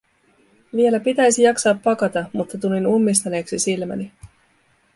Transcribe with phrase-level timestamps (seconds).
[0.75, 4.11] Vielä pitäisi jaksaa pakata, mutta tulin ummistaneeksi silmäni.